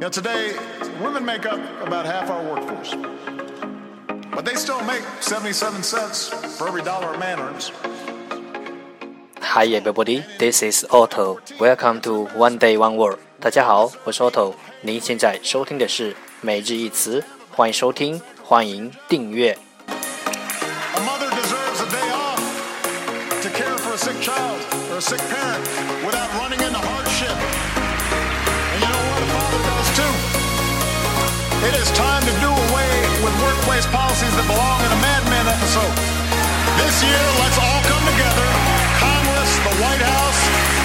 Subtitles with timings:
[0.00, 0.54] Now, today,
[1.00, 2.94] women make up about half our workforce,
[4.34, 7.72] but they still make 77 cents for every dollar a man earns.
[9.40, 11.40] Hi everybody, this is Otto.
[11.58, 13.18] Welcome to One Day One Word.
[13.40, 14.54] 大家好，我是 Otto。
[14.80, 19.56] 您现在收听的是每日一词，欢迎收听，欢迎订阅。
[19.88, 22.40] A mother deserves a day off
[23.42, 24.60] to care for a sick child
[24.90, 25.62] or a sick parent
[26.04, 27.36] without running into hardship.
[29.56, 29.56] And you know what?
[29.56, 30.14] A father does too.
[31.64, 32.92] It is time to do away
[33.24, 35.96] with workplace policies that belong in a Mad Men episode.
[36.76, 38.48] This year, let's all come together
[38.98, 40.40] Congress, the White House,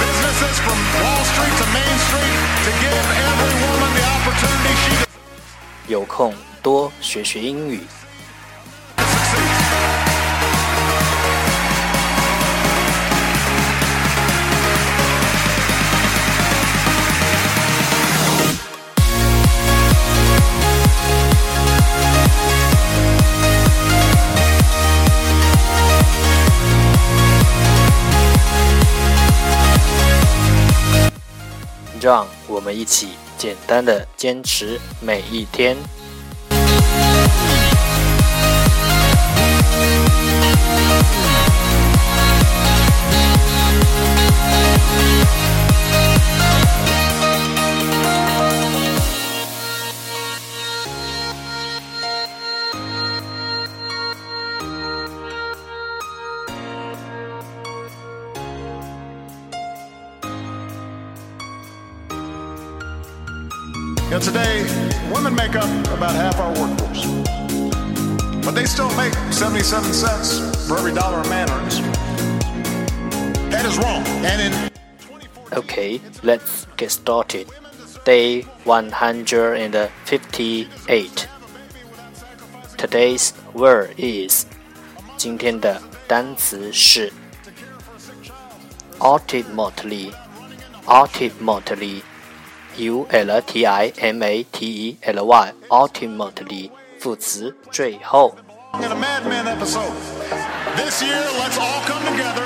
[0.00, 5.10] businesses from Wall Street to Main Street to give every woman the opportunity she deserves.
[5.88, 7.80] 有空多学学英语。
[32.07, 35.75] 让我们一起简单的坚持每一天。
[64.10, 64.64] Now, today,
[65.12, 67.06] women make up about half our workforce,
[68.44, 70.38] but they still make 77 cents
[70.68, 71.80] for every dollar a man earns.
[73.50, 74.02] That is wrong.
[74.24, 74.52] And in
[75.52, 77.48] Okay, let's get started.
[78.04, 81.28] Day 158.
[82.78, 84.46] Today's word is
[85.16, 87.12] 今天的单词是
[88.98, 90.12] ultimately
[90.86, 92.02] ultimately
[92.76, 98.34] u l t i m a t e l y ultimately 副词最后
[98.80, 99.92] in a Mad Men episode,
[100.76, 102.40] this year, let's all come together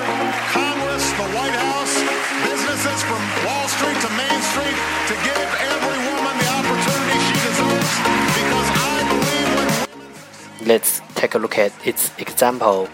[0.50, 1.94] Congress, the White House,
[2.42, 7.92] businesses from Wall Street to Main Street to give every woman the opportunity she deserves
[8.34, 12.88] because I believe when Let's take a look at its example.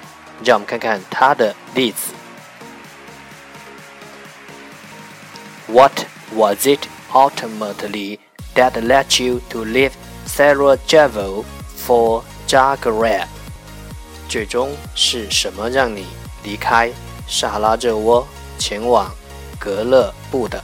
[0.45, 2.13] 让我们看看它的例子。
[5.69, 6.05] What
[6.35, 8.20] was it ultimately
[8.56, 9.92] that led you to leave
[10.26, 11.44] sarah jevil
[11.76, 13.28] for Zagreb？
[14.30, 16.06] 最终是什么让你
[16.44, 16.92] 离开
[17.28, 18.28] 萨拉热窝，
[18.60, 19.10] 前往
[19.60, 20.64] 格勒布的？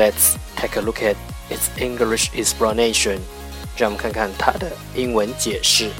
[0.00, 1.16] Let's take a look at
[1.48, 3.20] its English explanation.
[3.76, 5.90] 让我们看看它的英文解释。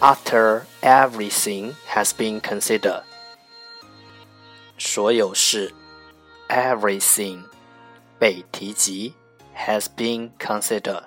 [0.00, 3.02] After everything has been considered，
[4.78, 5.74] 所有事，
[6.48, 7.44] everything
[8.18, 9.14] 被提及，
[9.56, 11.04] has been considered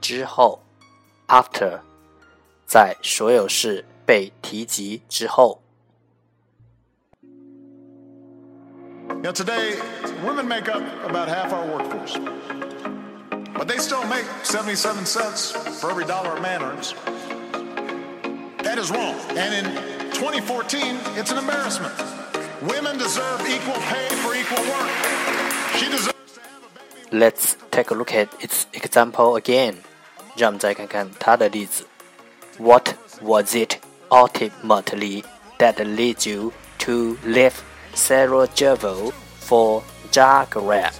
[0.00, 0.60] 之后，
[1.28, 1.80] after
[2.66, 5.62] 在所有事被提及之后。
[9.22, 9.78] Now, today,
[10.24, 12.16] women make up about half our workforce,
[13.54, 16.94] but they still make 77 cents for every dollar a man earns.
[18.62, 19.14] That is wrong.
[19.36, 19.72] And in
[20.12, 21.94] 2014, it's an embarrassment.
[22.62, 24.90] Women deserve equal pay for equal work.
[25.76, 27.18] She deserves to have a baby.
[27.18, 29.76] Let's take a look at its example again.
[30.36, 31.86] 让我们再看看它的例子。
[32.58, 33.78] What was it
[34.10, 35.24] ultimately
[35.58, 37.54] that led you to leave
[37.98, 39.12] Sarajevo
[39.46, 39.82] for
[40.12, 40.92] Zagreb？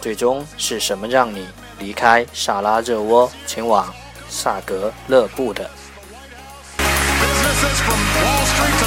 [0.00, 1.46] 最终是什么让你
[1.78, 3.92] 离开萨拉热窝，前往
[4.28, 5.70] 萨格勒布的？
[6.78, 8.86] Businesses from Wall Street to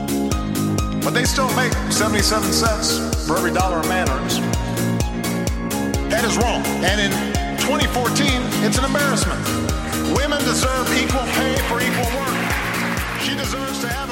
[1.03, 4.39] But they still make 77 cents for every dollar a man earns.
[6.13, 6.61] That is wrong.
[6.85, 7.11] And in
[7.65, 8.29] 2014,
[8.61, 9.41] it's an embarrassment.
[10.15, 12.37] Women deserve equal pay for equal work.
[13.25, 14.10] She deserves to have